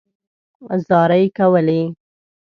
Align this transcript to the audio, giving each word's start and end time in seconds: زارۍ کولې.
زارۍ 0.87 1.25
کولې. 1.37 1.81